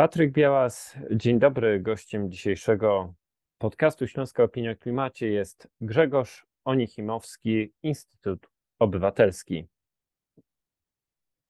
[0.00, 1.80] Patryk Białas, dzień dobry.
[1.80, 3.14] Gościem dzisiejszego
[3.58, 9.66] podcastu Śląska Opinia o Klimacie jest Grzegorz Onichimowski, Instytut Obywatelski.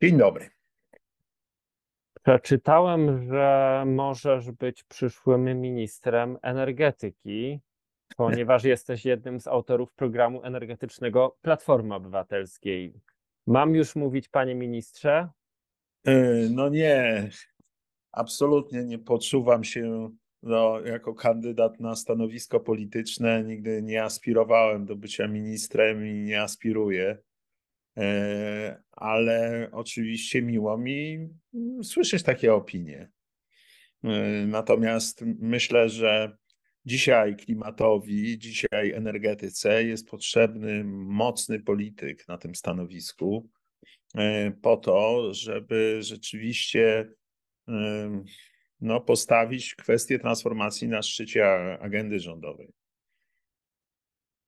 [0.02, 0.50] Dzień dobry.
[2.22, 7.60] Przeczytałem, że możesz być przyszłym ministrem energetyki,
[8.16, 13.00] ponieważ jesteś jednym z autorów programu energetycznego Platformy Obywatelskiej.
[13.46, 15.28] Mam już mówić, panie ministrze?
[16.04, 16.12] E,
[16.50, 17.28] no nie,
[18.12, 20.10] absolutnie nie poczuwam się
[20.42, 23.44] no, jako kandydat na stanowisko polityczne.
[23.44, 27.18] Nigdy nie aspirowałem do bycia ministrem i nie aspiruję.
[27.96, 31.28] E, ale oczywiście miło mi
[31.82, 33.10] słyszeć takie opinie.
[34.04, 36.36] E, natomiast myślę, że
[36.84, 43.48] dzisiaj klimatowi, dzisiaj energetyce jest potrzebny mocny polityk na tym stanowisku,
[44.14, 47.12] e, po to, żeby rzeczywiście
[48.80, 51.46] no, postawić kwestię transformacji na szczycie
[51.80, 52.72] agendy rządowej.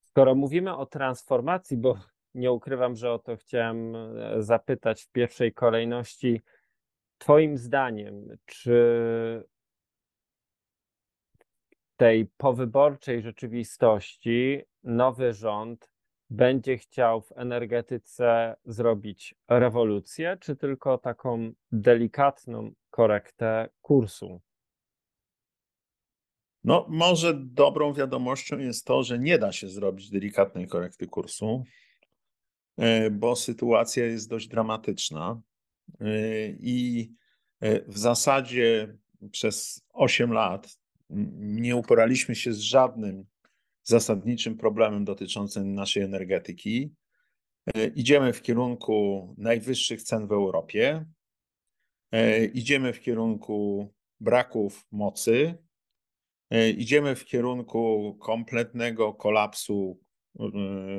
[0.00, 1.98] Skoro mówimy o transformacji, bo
[2.34, 6.42] nie ukrywam, że o to chciałem e, zapytać w pierwszej kolejności.
[7.18, 8.72] Twoim zdaniem, czy
[11.60, 15.91] w tej powyborczej rzeczywistości nowy rząd
[16.32, 24.40] będzie chciał w energetyce zrobić rewolucję, czy tylko taką delikatną korektę kursu?
[26.64, 31.64] No, może dobrą wiadomością jest to, że nie da się zrobić delikatnej korekty kursu,
[32.76, 35.40] e, bo sytuacja jest dość dramatyczna
[36.00, 36.06] e,
[36.48, 37.12] i
[37.60, 38.96] e, w zasadzie
[39.30, 40.78] przez 8 lat
[41.38, 43.26] nie uporaliśmy się z żadnym
[43.82, 46.94] zasadniczym problemem dotyczącym naszej energetyki.
[47.94, 51.04] Idziemy w kierunku najwyższych cen w Europie,
[52.52, 53.88] idziemy w kierunku
[54.20, 55.58] braków mocy,
[56.76, 60.00] idziemy w kierunku kompletnego kolapsu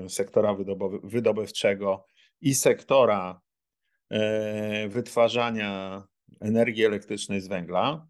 [0.08, 0.56] sektora
[1.04, 2.08] wydobywczego
[2.42, 3.42] i sektora
[4.10, 6.04] e, wytwarzania
[6.42, 8.08] energii elektrycznej z węgla.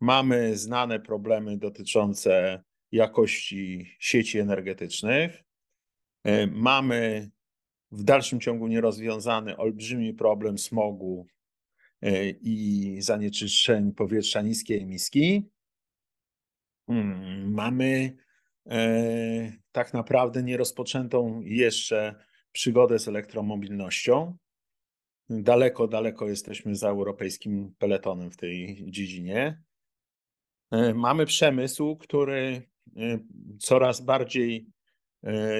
[0.00, 2.62] E, mamy znane problemy dotyczące
[2.92, 5.42] jakości sieci energetycznych.
[6.24, 7.30] E, mamy
[7.92, 11.26] w dalszym ciągu nierozwiązany olbrzymi problem smogu
[12.40, 15.50] i zanieczyszczeń powietrza niskiej emisji.
[16.86, 18.16] Hmm, mamy
[18.70, 22.14] E, tak naprawdę nierozpoczętą jeszcze
[22.52, 24.36] przygodę z elektromobilnością.
[25.30, 29.62] Daleko, daleko jesteśmy za europejskim peletonem w tej dziedzinie.
[30.70, 32.62] E, mamy przemysł, który
[32.96, 33.18] e,
[33.58, 34.66] coraz bardziej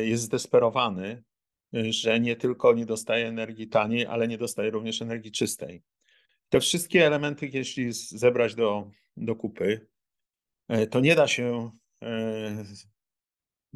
[0.02, 1.22] jest zdesperowany,
[1.72, 5.82] że nie tylko nie dostaje energii taniej, ale nie dostaje również energii czystej.
[6.48, 9.86] Te wszystkie elementy, jeśli zebrać do, do kupy,
[10.90, 11.70] to nie da się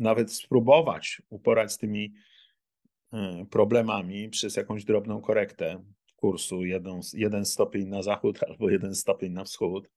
[0.01, 2.15] nawet spróbować uporać z tymi
[3.13, 5.85] e, problemami przez jakąś drobną korektę
[6.17, 9.91] kursu, jeden, jeden stopień na zachód albo jeden stopień na wschód, e,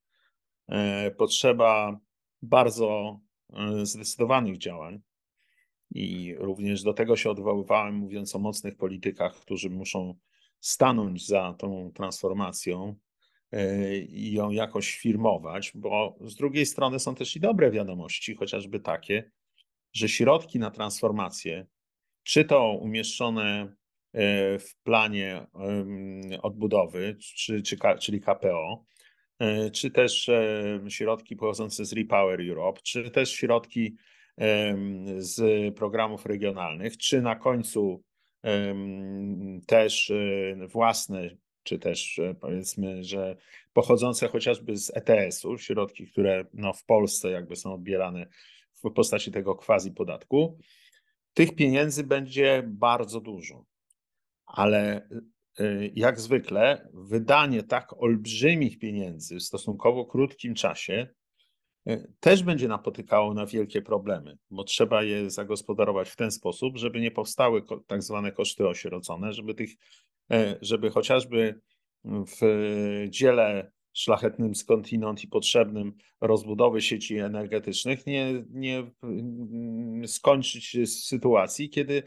[1.18, 2.00] potrzeba
[2.42, 3.20] bardzo
[3.54, 5.02] e, zdecydowanych działań.
[5.96, 10.16] I również do tego się odwoływałem, mówiąc o mocnych politykach, którzy muszą
[10.60, 12.96] stanąć za tą transformacją
[14.10, 19.32] i ją jakoś firmować, bo z drugiej strony są też i dobre wiadomości, chociażby takie,
[19.94, 21.66] że środki na transformację,
[22.24, 23.76] czy to umieszczone
[24.14, 25.48] e, w planie
[26.42, 28.93] odbudowy, czy, czy, czyli KPO, e,
[29.74, 33.96] czy też e, środki pochodzące z Repower Europe, czy też środki
[35.18, 35.42] z
[35.76, 38.04] programów regionalnych, czy na końcu
[39.68, 40.12] też
[40.68, 41.30] własne,
[41.64, 43.36] czy też powiedzmy, że
[43.74, 48.28] pochodzące chociażby z ETS-u, środki, które no w Polsce jakby są odbierane
[48.84, 50.58] w postaci tego quasi podatku.
[51.34, 53.66] Tych pieniędzy będzie bardzo dużo,
[54.46, 55.10] ale
[55.96, 61.08] jak zwykle wydanie tak olbrzymich pieniędzy w stosunkowo krótkim czasie
[61.90, 67.02] y, też będzie napotykało na wielkie problemy, bo trzeba je zagospodarować w ten sposób, żeby
[67.02, 69.72] nie powstały tak zwane koszty osierocone, żeby tych,
[70.34, 71.62] y, żeby chociażby
[72.06, 72.40] w
[73.10, 78.92] dziele szlachetnym skądinąd i potrzebnym rozbudowy sieci energetycznych, nie, nie
[80.08, 82.04] skończyć sytuacji, kiedy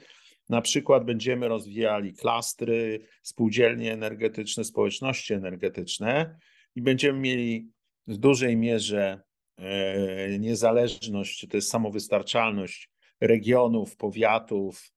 [0.48, 6.38] na przykład będziemy rozwijali klastry, spółdzielnie energetyczne, społeczności energetyczne
[6.74, 7.70] i będziemy mieli
[8.06, 9.20] w dużej mierze
[9.56, 12.90] e, niezależność, czy też samowystarczalność
[13.20, 14.92] regionów, powiatów,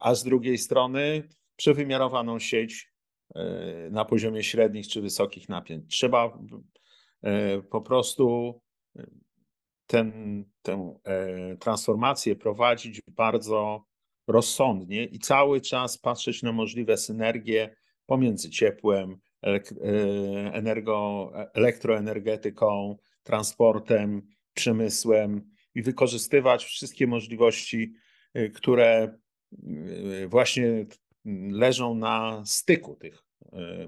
[0.00, 2.92] a z drugiej strony przewymiarowaną sieć
[3.90, 5.90] na poziomie średnich czy wysokich napięć.
[5.90, 6.38] Trzeba
[7.70, 8.54] po prostu
[9.86, 10.94] ten, tę
[11.60, 13.84] transformację prowadzić bardzo
[14.26, 17.76] rozsądnie i cały czas patrzeć na możliwe synergie
[18.06, 19.16] pomiędzy ciepłem,
[20.52, 24.22] energo, elektroenergetyką, transportem,
[24.54, 27.92] przemysłem i wykorzystywać wszystkie możliwości,
[28.54, 29.18] które
[30.26, 30.86] właśnie
[31.50, 33.24] leżą na styku tych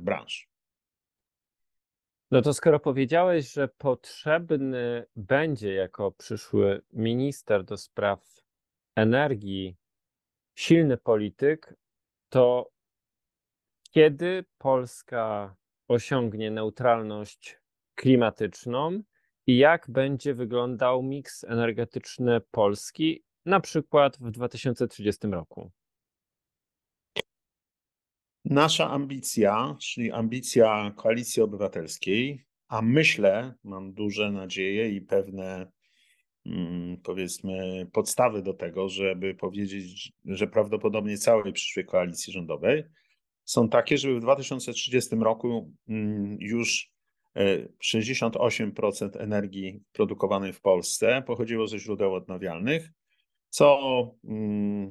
[0.01, 0.54] branż.
[2.31, 8.43] No to skoro powiedziałeś, że potrzebny będzie jako przyszły minister do spraw
[8.97, 9.77] energii
[10.55, 11.75] silny polityk,
[12.29, 12.71] to
[13.91, 15.57] kiedy Polska
[15.89, 17.61] osiągnie neutralność
[17.95, 19.03] klimatyczną
[19.47, 25.71] i jak będzie wyglądał miks energetyczny Polski, na przykład w 2030 roku?
[28.45, 35.73] Nasza ambicja, czyli ambicja Koalicji Obywatelskiej, a myślę, mam duże nadzieje i pewne,
[36.47, 42.85] mm, powiedzmy, podstawy do tego, żeby powiedzieć, że prawdopodobnie całej przyszłej koalicji rządowej
[43.45, 46.95] są takie, żeby w 2030 roku mm, już
[47.85, 52.91] 68% e, energii produkowanej w Polsce pochodziło ze źródeł odnawialnych,
[53.49, 53.81] co
[54.25, 54.91] mm,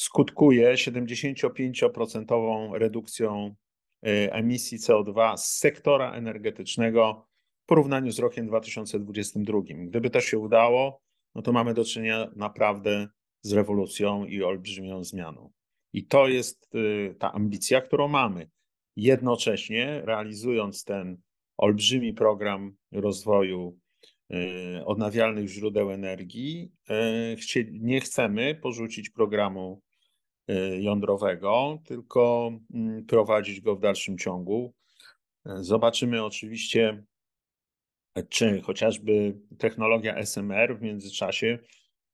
[0.00, 3.54] skutkuje 75% redukcją
[4.02, 7.26] e, emisji CO2 z sektora energetycznego
[7.62, 9.58] w porównaniu z rokiem 2022.
[9.86, 11.02] Gdyby to się udało,
[11.34, 13.08] no to mamy do czynienia naprawdę
[13.42, 15.50] z rewolucją i olbrzymią zmianą.
[15.92, 18.50] I to jest y, ta ambicja, którą mamy.
[18.96, 21.16] Jednocześnie realizując ten
[21.56, 23.78] olbrzymi program rozwoju
[24.30, 26.72] y, odnawialnych źródeł energii,
[27.56, 29.82] y, nie chcemy porzucić programu
[30.78, 34.74] jądrowego, tylko mm, prowadzić go w dalszym ciągu.
[35.44, 37.04] Zobaczymy oczywiście,
[38.28, 41.58] czy chociażby technologia SMR w międzyczasie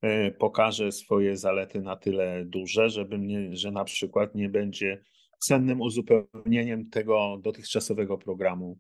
[0.03, 5.03] E, pokaże swoje zalety na tyle duże, żeby mnie, że na przykład nie będzie
[5.39, 8.79] cennym uzupełnieniem tego dotychczasowego programu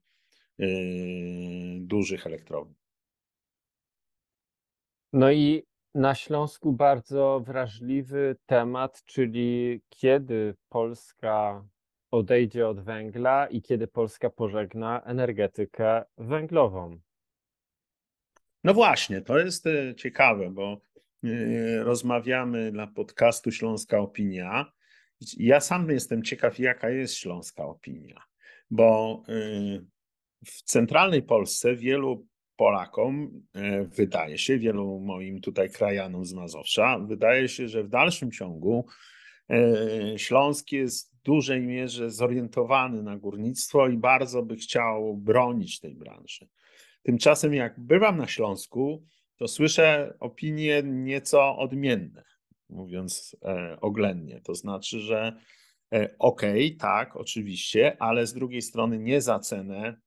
[1.80, 2.74] dużych elektrowni.
[5.12, 5.62] No i
[5.96, 11.64] na Śląsku bardzo wrażliwy temat, czyli kiedy Polska
[12.10, 16.98] odejdzie od węgla i kiedy Polska pożegna energetykę węglową.
[18.64, 20.80] No właśnie, to jest e, ciekawe, bo
[21.24, 24.72] Y, rozmawiamy dla podcastu Śląska Opinia.
[25.36, 28.22] Ja sam jestem ciekaw, jaka jest śląska opinia,
[28.70, 29.84] bo y,
[30.46, 32.26] w centralnej Polsce wielu
[32.56, 38.30] Polakom y, wydaje się, wielu moim tutaj krajanom z Mazowsza, wydaje się, że w dalszym
[38.30, 38.86] ciągu
[40.16, 46.48] Śląsk jest w dużej mierze zorientowany na górnictwo i bardzo by chciał bronić tej branży.
[47.02, 49.06] Tymczasem, jak bywam na Śląsku,
[49.36, 52.24] to słyszę opinie nieco odmienne,
[52.68, 54.40] mówiąc e, oględnie.
[54.40, 55.36] To znaczy, że
[55.92, 60.00] e, okej, okay, tak, oczywiście, ale z drugiej strony nie za cenę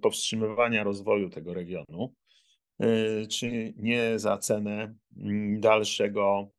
[0.00, 2.14] powstrzymywania rozwoju tego regionu,
[2.80, 6.50] e, czy nie za cenę mm, dalszego,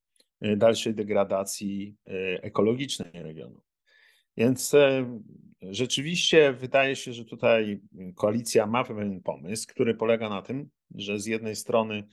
[0.41, 3.61] e, dalszej degradacji e, ekologicznej regionu.
[4.37, 5.19] Więc e,
[5.61, 7.81] rzeczywiście wydaje się, że tutaj
[8.15, 12.03] koalicja ma pewien pomysł, który polega na tym, że z jednej strony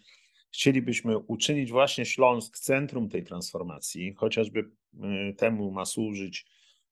[0.53, 6.47] chcielibyśmy uczynić właśnie Śląsk centrum tej transformacji, chociażby y, temu ma służyć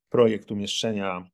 [0.09, 1.31] projekt umieszczenia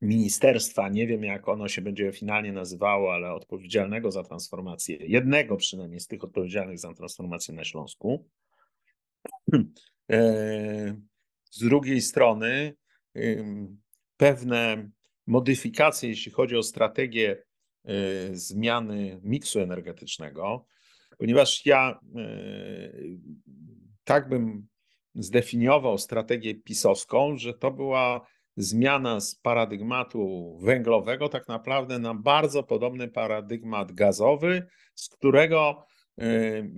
[0.00, 6.00] ministerstwa, nie wiem jak ono się będzie finalnie nazywało, ale odpowiedzialnego za transformację, jednego przynajmniej
[6.00, 8.28] z tych odpowiedzialnych za transformację na Śląsku.
[10.12, 10.96] E,
[11.50, 12.74] z drugiej strony
[14.16, 14.90] pewne
[15.26, 17.42] modyfikacje, jeśli chodzi o strategię
[17.88, 20.66] Y, zmiany miksu energetycznego,
[21.18, 23.18] ponieważ ja y,
[24.04, 24.66] tak bym
[25.14, 28.26] zdefiniował strategię pisowską, że to była
[28.56, 35.84] zmiana z paradygmatu węglowego tak naprawdę na bardzo podobny paradygmat gazowy, z którego
[36.22, 36.70] y,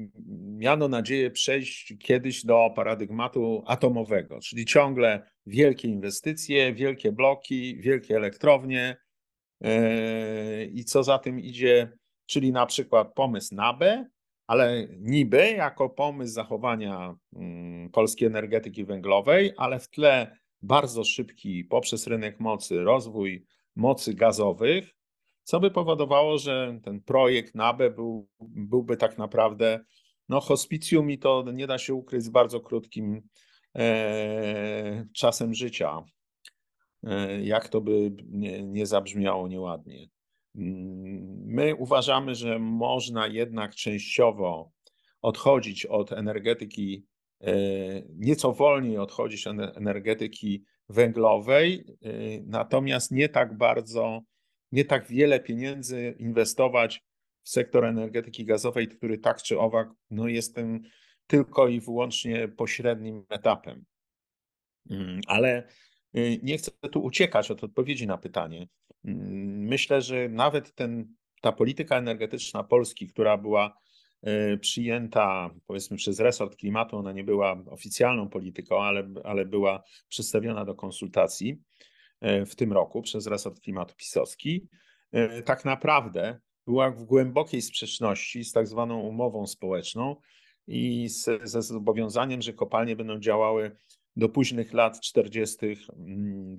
[0.56, 8.96] miano nadzieję przejść kiedyś do paradygmatu atomowego, czyli ciągle wielkie inwestycje, wielkie bloki, wielkie elektrownie,
[9.62, 11.92] Yy, I co za tym idzie,
[12.26, 14.06] czyli na przykład pomysł NABE,
[14.46, 22.06] ale niby jako pomysł zachowania mm, polskiej energetyki węglowej, ale w tle bardzo szybki poprzez
[22.06, 24.94] rynek mocy rozwój mocy gazowych,
[25.42, 29.84] co by powodowało, że ten projekt NABE był, byłby tak naprawdę
[30.28, 33.22] no hospicjum i to nie da się ukryć z bardzo krótkim
[33.78, 36.04] e, czasem życia.
[37.42, 40.08] jak to by nie, nie zabrzmiało nieładnie.
[40.56, 44.72] Mm, my uważamy, że można jednak częściowo
[45.22, 47.11] odchodzić od energetyki, e,
[48.14, 52.08] nieco wolniej odchodzić od energetyki węglowej, e,
[52.46, 54.20] natomiast nie tak bardzo,
[54.72, 57.02] nie tak wiele pieniędzy inwestować
[57.42, 60.82] w sektor energetyki gazowej, który tak czy owak no jest tym
[61.26, 63.84] tylko i wyłącznie pośrednim etapem.
[64.90, 65.68] Mm, ale
[66.14, 68.68] e, nie chcę tu uciekać od odpowiedzi na pytanie.
[69.04, 73.91] Mm, myślę, że nawet ten, ta polityka energetyczna Polski, która była e,
[74.60, 80.74] przyjęta powiedzmy przez resort klimatu, ona nie była oficjalną polityką, ale, ale była przedstawiona do
[80.74, 81.60] konsultacji
[82.20, 84.68] e, w tym roku przez resort klimatu pisowski,
[85.12, 90.16] e, tak naprawdę była w głębokiej sprzeczności z tak zwaną umową społeczną
[90.66, 93.76] i z, ze zobowiązaniem, że kopalnie będą działały
[94.16, 95.56] do późnych lat 40.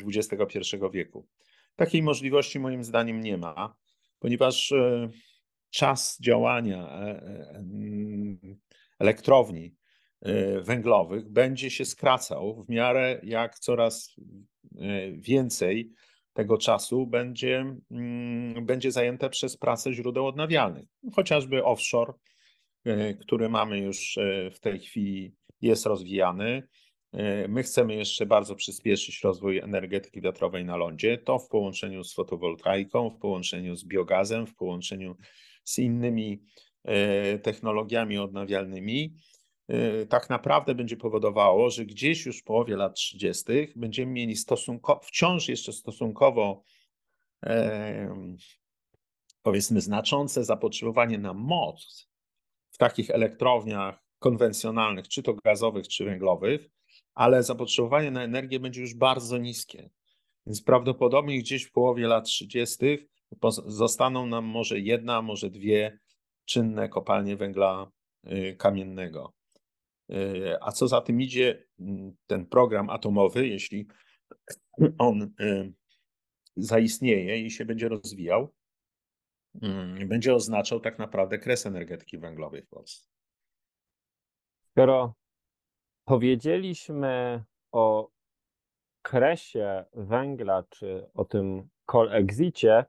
[0.07, 1.27] XXI mm, wieku.
[1.75, 3.75] Takiej możliwości moim zdaniem nie ma,
[4.19, 4.73] ponieważ
[5.73, 7.63] czas działania e, e,
[8.99, 9.75] elektrowni
[10.61, 14.15] węglowych będzie się skracał w miarę jak coraz
[15.13, 15.91] więcej
[16.33, 20.85] tego czasu będzie, mm, będzie zajęte przez pracę źródeł odnawialnych.
[21.13, 22.13] Chociażby offshore,
[23.19, 24.19] który mamy już
[24.53, 26.67] w tej chwili, jest rozwijany.
[27.13, 31.17] E, my chcemy jeszcze bardzo przyspieszyć rozwój energetyki wiatrowej na lądzie.
[31.17, 35.15] To w połączeniu z fotowoltaiką, w połączeniu z biogazem, w połączeniu
[35.63, 36.43] z innymi
[36.83, 39.15] e, technologiami odnawialnymi,
[39.67, 43.43] e, tak naprawdę będzie powodowało, że gdzieś już w połowie lat 30.
[43.75, 46.63] będziemy mieli stosunkowo, wciąż jeszcze stosunkowo
[49.41, 52.09] powiedzmy znaczące zapotrzebowanie na moc
[52.71, 56.69] w takich elektrowniach konwencjonalnych, czy to gazowych, czy węglowych,
[57.13, 59.89] ale zapotrzebowanie na energię będzie już bardzo niskie.
[60.45, 62.75] Więc prawdopodobnie gdzieś w połowie lat 30.
[63.65, 65.99] zostaną nam może jedna, może dwie
[66.45, 67.91] czynne kopalnie węgla
[68.27, 69.33] y, kamiennego.
[70.11, 73.87] Y, a co za tym idzie, mm, ten program atomowy, jeśli
[74.97, 75.73] on y,
[76.55, 78.53] zaistnieje i się będzie rozwijał,
[79.61, 83.09] mm, będzie oznaczał tak naprawdę kres energetyki węglowej w Polsce.
[84.71, 85.15] Skoro
[86.05, 88.09] powiedzieliśmy o
[89.01, 92.85] kresie węgla, czy o tym coal-exicie,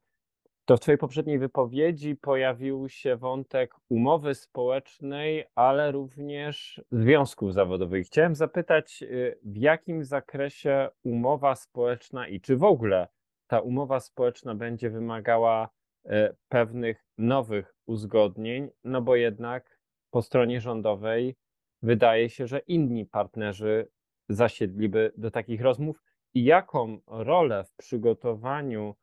[0.64, 8.06] to w Twojej poprzedniej wypowiedzi pojawił się wątek umowy społecznej, ale również związków zawodowych.
[8.06, 13.09] Chciałem zapytać, y, w jakim zakresie umowa społeczna i czy w ogóle
[13.47, 15.68] ta umowa społeczna będzie wymagała
[16.06, 16.11] y,
[16.49, 19.80] pewnych nowych uzgodnień, no bo jednak
[20.11, 21.37] po stronie rządowej
[21.83, 23.88] wydaje się, że inni partnerzy
[24.28, 26.02] zasiedliby do takich rozmów
[26.35, 28.94] i jaką rolę w przygotowaniu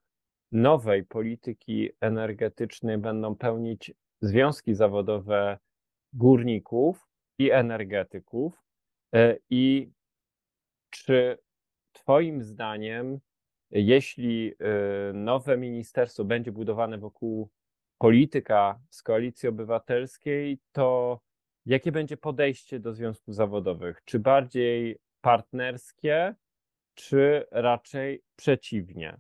[0.52, 5.58] nowej polityki energetycznej będą pełnić związki zawodowe
[6.14, 7.08] górników
[7.40, 8.64] i energetyków
[9.16, 9.92] e, i
[10.90, 11.38] czy
[11.94, 13.20] Twoim zdaniem,
[13.72, 17.50] jeśli e, nowe ministerstwo będzie budowane wokół
[17.98, 21.20] polityka z koalicji obywatelskiej, to
[21.66, 24.02] Jakie będzie podejście do związków zawodowych?
[24.06, 26.36] Czy bardziej partnerskie,
[26.94, 29.20] czy raczej przeciwnie?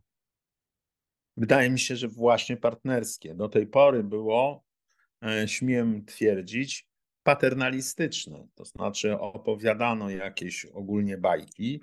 [1.38, 3.36] Wydaje mi się, że właśnie partnerskie.
[3.36, 4.64] Do tej pory było,
[5.26, 6.88] e, śmiem twierdzić,
[7.24, 8.48] paternalistyczne.
[8.56, 11.82] To znaczy opowiadano jakieś ogólnie bajki,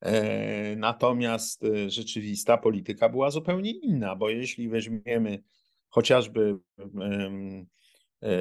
[0.00, 5.42] e, natomiast e, rzeczywista polityka była zupełnie inna, bo jeśli weźmiemy
[5.88, 6.58] chociażby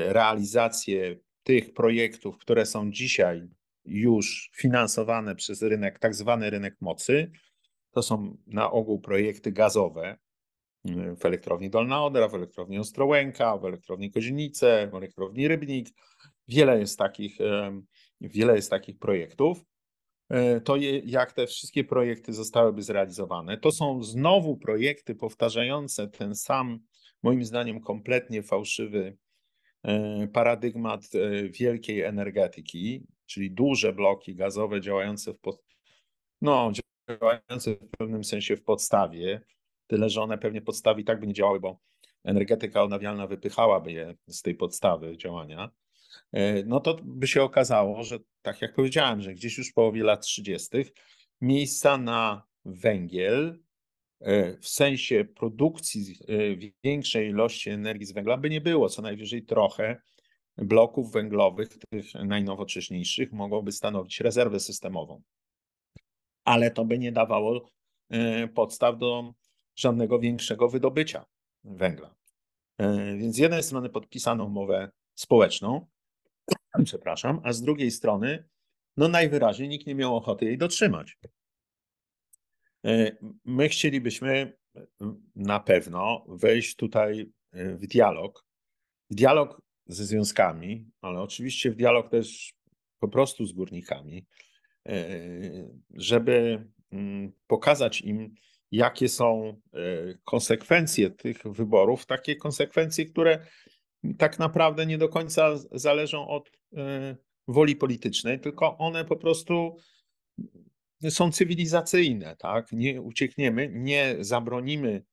[0.08, 3.48] realizację tych projektów, które są dzisiaj
[3.86, 7.32] już finansowane przez rynek, tak zwany rynek mocy,
[7.92, 10.18] to są na ogół projekty gazowe
[11.18, 15.90] w elektrowni Dolna Odra, w elektrowni Ostrołęka, w elektrowni Kozienice, w elektrowni Rybnik.
[16.48, 17.38] Wiele jest takich,
[18.22, 19.66] wiele jest takich projektów.
[20.30, 26.80] E, to jak te wszystkie projekty zostałyby zrealizowane, to są znowu projekty powtarzające ten sam,
[27.24, 29.18] moim zdaniem, kompletnie fałszywy
[29.86, 35.64] E, paradygmat e, wielkiej energetyki, czyli duże bloki gazowe działające w, pod,
[36.42, 36.72] no,
[37.10, 39.42] działające w pewnym sensie w podstawie,
[39.88, 41.80] tyle że one pewnie podstawi tak by nie działały, bo
[42.24, 45.70] energetyka odnawialna wypychałaby je z tej podstawy działania,
[46.34, 50.04] e, no to by się okazało, że tak jak powiedziałem, że gdzieś już w połowie
[50.04, 50.70] lat 30.
[51.42, 53.66] miejsca na węgiel
[54.26, 59.44] E, w sensie produkcji e, większej ilości energii z węgla by nie było, co najwyżej
[59.44, 60.02] trochę
[60.58, 65.22] bloków węglowych, tych najnowocześniejszych, mogłoby stanowić rezerwę systemową.
[66.44, 67.70] Ale to by nie dawało
[68.56, 69.34] podstaw do
[69.76, 71.26] żadnego większego wydobycia
[71.64, 72.16] węgla.
[73.18, 75.88] Więc z jednej strony podpisano umowę społeczną,
[76.86, 78.50] przepraszam, a z drugiej strony,
[78.98, 81.18] no najwyraźniej nikt nie miał ochoty jej dotrzymać.
[83.46, 84.58] My chcielibyśmy
[85.36, 88.46] na pewno wejść tutaj w dialog,
[89.10, 92.54] w dialog ze związkami, ale oczywiście w dialog też
[93.00, 94.26] po prostu z górnikami,
[95.94, 98.36] żeby mm, pokazać im,
[98.72, 99.62] jakie są
[100.24, 103.46] konsekwencje tych wyborów, takie konsekwencje, które
[104.18, 107.16] tak naprawdę nie do końca zależą od e,
[107.48, 109.78] woli politycznej, tylko one po prostu
[111.10, 112.72] są cywilizacyjne, tak?
[112.72, 115.04] Nie uciekniemy, nie zabronimy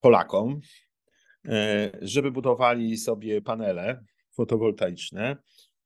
[0.00, 0.60] Polakom,
[1.48, 4.04] e, żeby budowali sobie panele
[4.36, 5.36] fotowoltaiczne,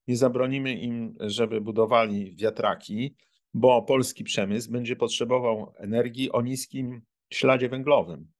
[0.08, 3.16] nie zabronimy im, żeby budowali wiatraki,
[3.56, 8.32] bo polski przemysł będzie potrzebował energii o niskim śladzie węglowym.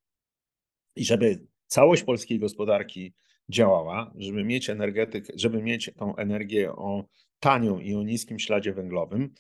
[0.97, 3.15] I żeby całość polskiej gospodarki
[3.49, 7.05] działała, żeby mieć energetyk, żeby mieć tą energię o
[7.41, 9.35] tanią i o niskim śladzie węglowym,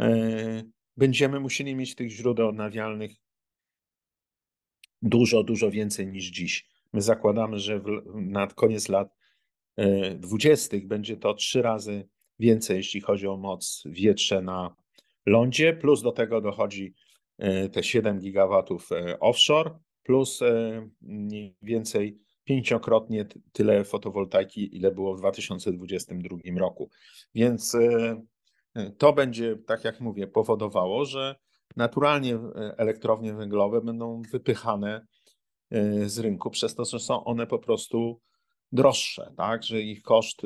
[0.00, 0.62] e,
[0.96, 3.12] będziemy musieli mieć tych źródeł odnawialnych
[5.02, 6.68] dużo, dużo więcej niż dziś.
[6.92, 9.16] My zakładamy, że w, na koniec lat
[9.76, 14.83] e, dwudziestych będzie to trzy razy więcej, jeśli chodzi o moc wietrze na
[15.26, 16.94] lądzie, plus do tego dochodzi
[17.38, 18.88] e, te 7 gigawatów
[19.20, 19.70] offshore,
[20.02, 20.40] plus
[21.00, 26.90] mniej więcej pięciokrotnie tyle fotowoltaiki, ile było w 2022 roku.
[27.34, 28.22] Więc e,
[28.74, 31.36] e, to będzie, tak jak mówię, powodowało, że
[31.76, 35.06] naturalnie e, elektrownie węglowe będą wypychane
[36.06, 38.20] z rynku przez to, że są one po prostu
[38.74, 40.42] droższe, tak, że ich koszt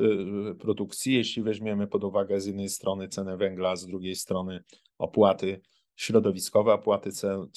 [0.59, 4.63] produkcji, jeśli weźmiemy pod uwagę z jednej strony cenę węgla, z drugiej strony
[4.97, 5.61] opłaty
[5.95, 7.09] środowiskowe, opłaty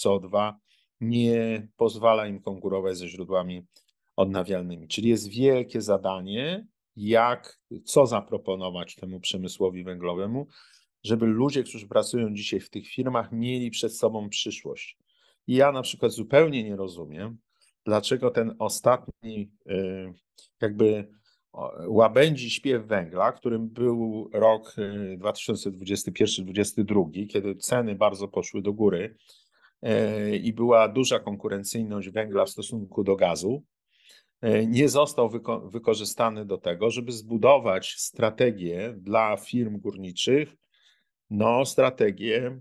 [0.03, 0.53] CO2,
[1.01, 3.67] nie pozwala im konkurować ze źródłami
[4.17, 4.89] odnawialnymi.
[4.89, 10.47] Czyli jest wielkie zadanie, jak, co zaproponować temu przemysłowi węglowemu,
[11.05, 14.99] żeby ludzie, którzy pracują dzisiaj w tych firmach, mieli przed sobą przyszłość.
[15.47, 17.39] I ja na przykład zupełnie nie rozumiem,
[17.85, 20.13] dlaczego ten ostatni, y,
[20.61, 21.09] jakby
[21.87, 24.75] łabędzi śpiew węgla, którym był rok
[25.19, 29.17] 2021-2022, y, kiedy ceny bardzo poszły do góry
[29.87, 33.65] y, i była duża konkurencyjność węgla w stosunku do gazu,
[34.67, 40.57] nie został wyko wykorzystany do tego, żeby zbudować strategię dla firm górniczych,
[41.31, 42.61] no, strategię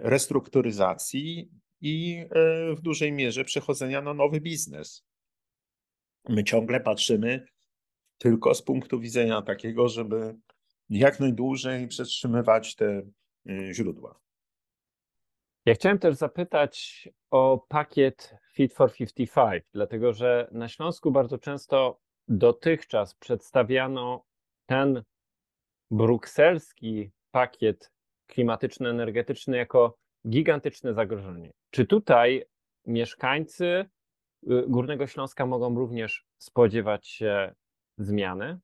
[0.00, 1.50] restrukturyzacji
[1.82, 5.04] i e, w dużej mierze przechodzenia na nowy biznes.
[6.28, 7.46] My ciągle patrzymy
[8.18, 10.36] tylko z punktu widzenia takiego, żeby
[10.88, 13.02] jak najdłużej przetrzymywać te
[13.72, 14.20] źródła.
[15.66, 22.00] Ja chciałem też zapytać o pakiet Fit for 55, dlatego że na Śląsku bardzo często
[22.28, 24.24] dotychczas przedstawiano
[24.66, 25.02] ten
[25.90, 27.92] brukselski pakiet
[28.26, 31.50] klimatyczno-energetyczny jako gigantyczne zagrożenie.
[31.70, 32.44] Czy tutaj
[32.86, 37.54] mieszkańcy y, Górnego Śląska mogą również spodziewać się
[37.98, 38.58] zmiany?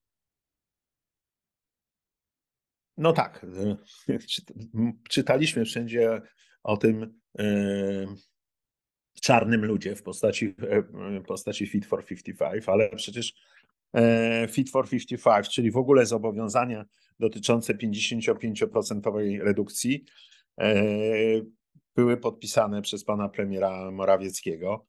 [2.97, 3.47] No tak.
[5.11, 6.23] Czytaliśmy wszędzie
[6.63, 7.21] o tym
[9.21, 10.55] czarnym ludzie w postaci,
[11.27, 13.35] postaci Fit for 55, ale przecież
[13.95, 16.85] e, Fit for 55, czyli w ogóle zobowiązania
[17.21, 20.05] dotyczące 55% redukcji,
[21.97, 24.87] były podpisane przez pana premiera Morawieckiego,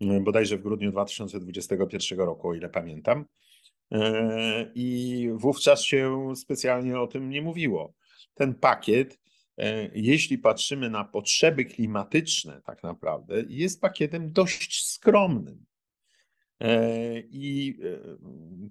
[0.00, 3.24] e, bodajże w grudniu 2021 roku, o ile pamiętam.
[4.74, 7.94] I wówczas się specjalnie o tym nie mówiło.
[8.34, 9.20] Ten pakiet
[9.60, 15.64] E, jeśli patrzymy na potrzeby klimatyczne, tak naprawdę, jest pakietem dość skromnym.
[16.60, 18.16] E, I e,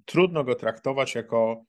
[0.04, 1.64] trudno go traktować jako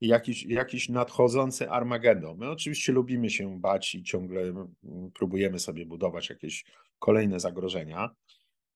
[0.00, 2.38] jakiś, jakiś nadchodzący Armagedon.
[2.38, 4.66] My oczywiście lubimy się bać i ciągle
[5.14, 6.64] próbujemy sobie budować jakieś
[6.98, 8.10] kolejne zagrożenia.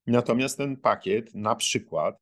[0.06, 2.16] Natomiast ten pakiet, na przykład,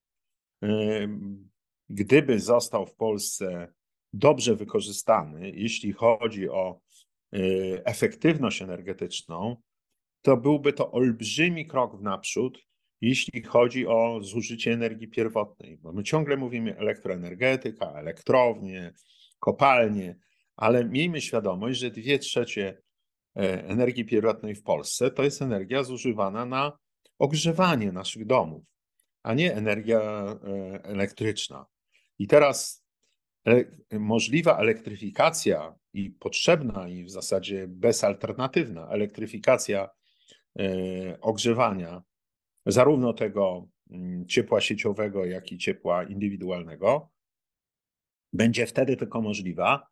[1.89, 3.73] gdyby został w Polsce
[4.13, 6.81] dobrze wykorzystany, jeśli chodzi o
[7.35, 9.57] Y, efektywność energetyczną,
[10.23, 12.59] to byłby to olbrzymi krok w naprzód,
[13.01, 15.79] jeśli chodzi o zużycie energii pierwotnej.
[15.79, 18.93] Bo my ciągle mówimy elektroenergetyka, elektrownie,
[19.39, 20.17] kopalnie,
[20.57, 22.83] ale miejmy świadomość, że dwie trzecie
[23.37, 26.79] e, energii pierwotnej w Polsce to jest energia zużywana na
[27.19, 28.65] ogrzewanie naszych domów,
[29.23, 30.37] a nie energia e,
[30.85, 31.67] elektryczna.
[32.19, 32.85] I teraz
[33.93, 39.89] możliwa elektryfikacja i potrzebna i w zasadzie bezalternatywna elektryfikacja
[41.21, 42.03] ogrzewania,
[42.67, 47.11] zarówno tego mm, ciepła sieciowego, jak i ciepła indywidualnego,
[48.33, 49.87] będzie wtedy tylko możliwa,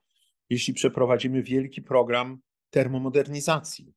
[0.50, 2.38] jeśli przeprowadzimy wielki program
[2.70, 3.94] termomodernizacji,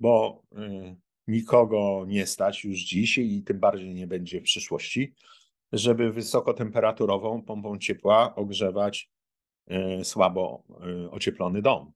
[0.00, 5.14] bo y, nikogo nie stać już dziś i tym bardziej nie będzie w przyszłości,
[5.72, 9.10] żeby wysokotemperaturową pompą ciepła ogrzewać
[9.70, 10.64] y, słabo
[11.06, 11.92] y, ocieplony dom.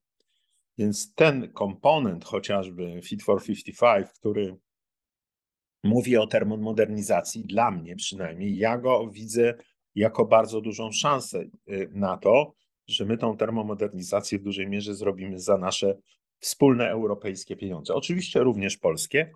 [0.78, 4.56] Więc ten komponent, chociażby Fit for 55, który
[5.86, 9.54] mówi o termomodernizacji, dla mnie przynajmniej, ja go widzę
[9.94, 11.44] jako bardzo dużą szansę
[11.90, 12.52] na to,
[12.86, 15.96] że my tą termomodernizację w dużej mierze zrobimy za nasze
[16.38, 17.94] wspólne europejskie pieniądze.
[17.94, 19.32] Oczywiście również polskie,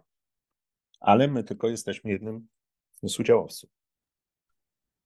[1.00, 2.48] ale my tylko jesteśmy jednym
[3.02, 3.70] z udziałowców.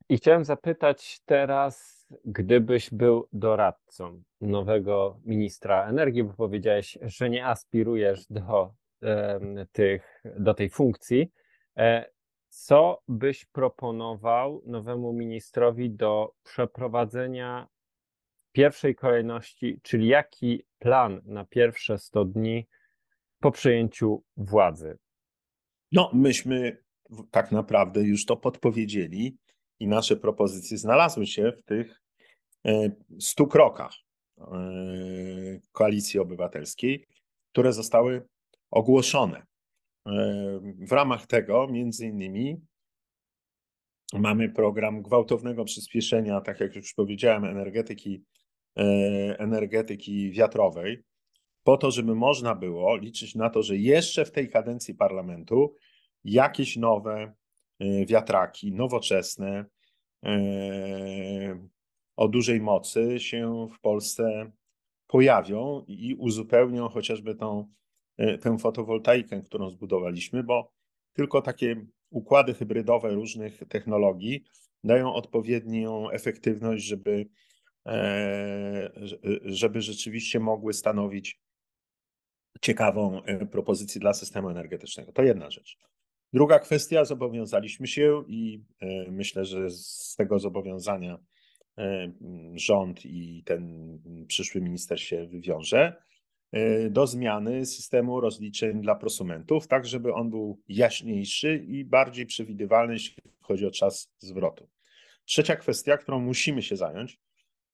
[0.08, 8.26] I chciałem zapytać teraz, gdybyś był doradcą nowego ministra energii, bo powiedziałeś, że nie aspirujesz
[8.26, 8.74] do,
[9.72, 11.32] tych, do tej funkcji.
[11.76, 12.10] E,
[12.48, 17.68] co byś proponował nowemu ministrowi do przeprowadzenia
[18.52, 22.66] pierwszej kolejności, czyli jaki plan na pierwsze 100 dni
[23.40, 24.98] po przejęciu władzy?
[25.92, 26.84] No, myśmy
[27.30, 29.36] tak naprawdę już to podpowiedzieli
[29.80, 32.02] i nasze propozycje znalazły się w tych
[33.18, 33.92] 100 e, krokach
[34.38, 34.44] e,
[35.72, 37.06] Koalicji Obywatelskiej,
[37.52, 38.26] które zostały
[38.70, 39.42] ogłoszone.
[40.06, 40.12] E,
[40.88, 42.60] w ramach tego, między innymi,
[44.12, 48.24] mamy program gwałtownego przyspieszenia, tak jak już powiedziałem, energetyki
[48.78, 48.82] E,
[49.38, 51.02] energetyki wiatrowej,
[51.62, 55.74] po to, żeby można było liczyć na to, że jeszcze w tej kadencji parlamentu
[56.24, 57.34] jakieś nowe
[57.80, 59.64] e, wiatraki, nowoczesne,
[62.16, 64.52] o dużej mocy się w Polsce
[65.06, 67.72] pojawią i uzupełnią chociażby tą,
[68.16, 70.72] tę fotowoltaikę, którą zbudowaliśmy, bo
[71.12, 74.44] tylko takie układy hybrydowe różnych technologii
[74.84, 77.26] dają odpowiednią efektywność, żeby
[77.86, 78.90] E,
[79.44, 81.40] żeby rzeczywiście mogły stanowić
[82.60, 85.12] ciekawą e, propozycję dla systemu energetycznego.
[85.12, 85.78] To jedna rzecz.
[86.32, 91.18] Druga kwestia, zobowiązaliśmy się i e, myślę, że z tego zobowiązania
[92.54, 93.98] rząd i ten
[94.28, 96.02] przyszły minister się wywiąże,
[96.90, 103.22] do zmiany systemu rozliczeń dla prosumentów, tak żeby on był jaśniejszy i bardziej przewidywalny, jeśli
[103.40, 104.68] chodzi o czas zwrotu.
[105.24, 107.18] Trzecia kwestia, którą musimy się zająć,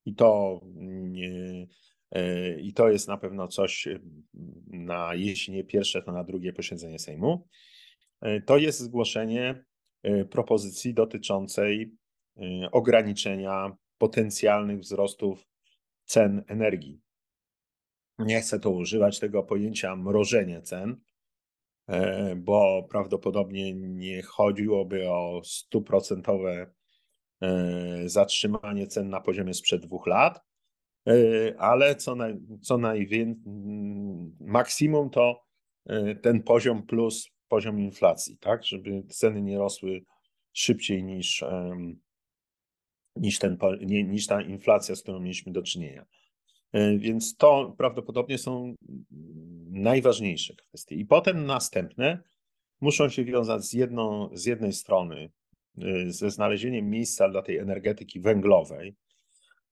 [0.05, 1.67] i to, nie,
[2.11, 3.89] e, I to jest na pewno coś
[4.67, 7.49] na, jeśli nie pierwsze, to na drugie posiedzenie Sejmu.
[8.21, 9.65] E, to jest zgłoszenie
[10.03, 11.93] e, propozycji dotyczącej
[12.73, 15.49] ograniczenia potencjalnych wzrostów
[16.05, 17.01] cen energii.
[18.27, 20.97] Nie chcę tu używać tego pojęcia mrożenie cen,
[22.37, 26.71] bo prawdopodobnie nie chodziłoby o stuprocentowe
[27.41, 30.41] E, zatrzymanie cen na poziomie sprzed dwóch lat,
[31.09, 31.13] e,
[31.59, 33.43] ale co, naj, co najwięcej,
[34.41, 35.43] maksimum to
[35.87, 40.05] e, ten poziom plus poziom inflacji, tak, żeby ceny nie rosły
[40.53, 41.45] szybciej niż,
[43.17, 46.07] niż, ten, niż ta inflacja, z którą mieliśmy do czynienia.
[46.99, 48.75] Więc to prawdopodobnie są
[49.71, 50.95] najważniejsze kwestie.
[50.95, 52.23] I potem następne
[52.81, 55.31] muszą się wiązać z, jedną, z jednej strony
[55.79, 58.97] Y, ze znalezieniem miejsca dla tej energetyki węglowej,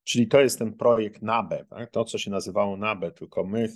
[0.05, 1.91] czyli to jest ten projekt NABE, tak?
[1.91, 3.69] to co się nazywało NABE, tylko my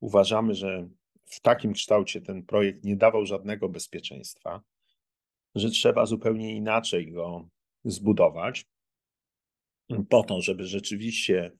[0.00, 0.88] uważamy, że
[1.24, 4.62] w takim kształcie ten projekt nie dawał żadnego bezpieczeństwa,
[5.54, 7.48] że trzeba zupełnie inaczej go
[7.84, 8.66] zbudować,
[10.08, 11.52] po to, żeby rzeczywiście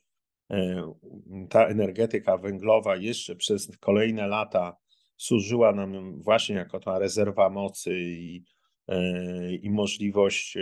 [1.51, 4.77] ta energetyka węglowa jeszcze przez kolejne lata
[5.17, 8.45] służyła nam właśnie jako ta rezerwa mocy i
[8.89, 10.59] E, i możliwość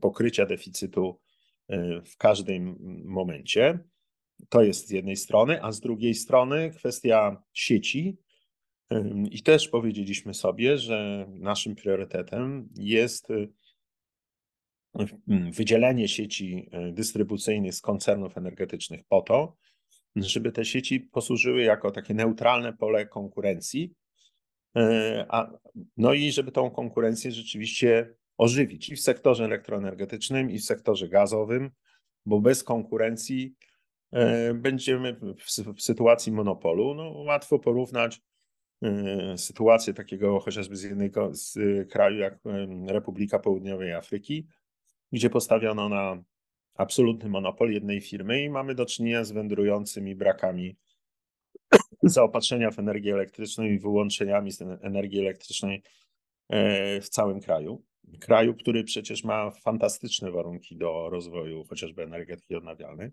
[0.00, 1.20] pokrycia deficytu
[1.68, 3.78] e, w każdym momencie.
[4.48, 8.18] To jest z jednej strony, a z drugiej strony kwestia sieci.
[9.30, 13.28] I też powiedzieliśmy sobie, że naszym priorytetem jest
[15.52, 19.56] wydzielenie sieci dystrybucyjnych z koncernów energetycznych po to,
[20.16, 23.94] żeby te sieci posłużyły jako takie neutralne pole konkurencji
[24.76, 25.50] E, a,
[25.96, 31.70] no i żeby tą konkurencję rzeczywiście ożywić i w sektorze elektroenergetycznym, i w sektorze gazowym,
[32.26, 33.54] bo bez konkurencji
[34.12, 35.16] e, będziemy
[35.74, 36.94] w, sytuacji monopolu.
[36.94, 38.20] No, łatwo porównać
[38.82, 41.58] e, sytuację takiego chociażby z jednego z
[41.90, 42.38] kraju jak
[42.86, 44.46] Republika Południowej Afryki,
[45.12, 46.22] gdzie postawiono na
[46.74, 50.76] absolutny monopol jednej firmy i mamy do czynienia z wędrującymi brakami
[52.02, 55.82] zaopatrzenia w energię elektryczną i wyłączeniami z energii elektrycznej
[56.48, 57.84] e, w całym kraju.
[58.20, 63.10] Kraju, który przecież ma fantastyczne warunki do rozwoju chociażby energetyki odnawialnej.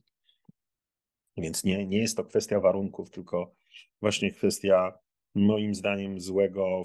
[1.38, 3.54] Więc nie, nie jest to kwestia warunków, tylko
[4.02, 4.94] właśnie kwestia,
[5.36, 6.84] moim zdaniem, złego,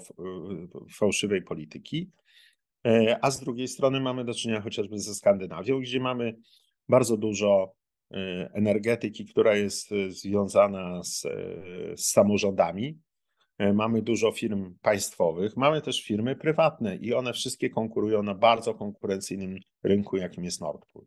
[0.93, 2.11] fałszywej polityki.
[2.85, 6.35] E, a z drugiej strony mamy do czynienia chociażby ze Skandynawią, gdzie mamy
[6.89, 7.73] bardzo dużo
[8.11, 8.15] e,
[8.53, 11.21] energetyki, która jest e, związana z,
[11.95, 12.99] z samorządami.
[13.73, 19.57] Mamy dużo firm państwowych, mamy też firmy prywatne i one wszystkie konkurują na bardzo konkurencyjnym
[19.83, 21.05] rynku, jakim jest Nord Pool.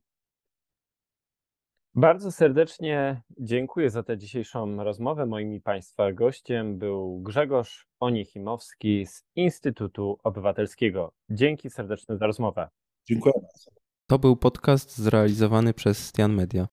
[1.94, 5.26] Bardzo serdecznie dziękuję za tę dzisiejszą rozmowę.
[5.26, 11.12] Moim i Państwa gościem był Grzegorz Onichimowski z Instytutu Obywatelskiego.
[11.30, 12.68] Dzięki serdeczne za rozmowę.
[13.08, 13.70] Dziękuję bardzo.
[14.06, 16.68] To był podcast zrealizowany przez Stian Media.